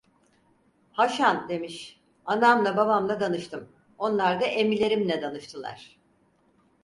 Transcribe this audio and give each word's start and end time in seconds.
'Haşan!' 0.91 1.49
demiş, 1.49 2.01
'Anamla, 2.25 2.77
babamla 2.77 3.19
danıştım; 3.19 3.69
onlar 3.97 4.41
da 4.41 4.45
emmilerimle 4.45 5.21
danıştılar. 5.21 5.99